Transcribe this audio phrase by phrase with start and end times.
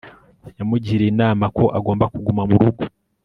[0.57, 2.83] yamugiriye inama ko agomba kuguma mu rugo